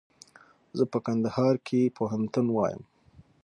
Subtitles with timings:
[0.77, 2.83] زه په کندهار کښي پوهنتون وایم.